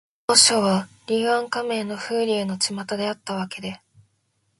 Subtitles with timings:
[0.25, 3.83] 当時は、柳暗花明の風流のちまたであったわけで、